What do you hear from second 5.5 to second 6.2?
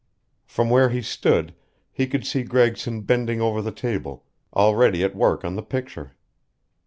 the picture.